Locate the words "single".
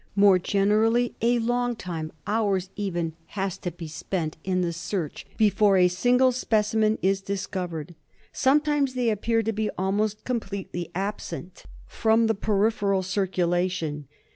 5.89-6.31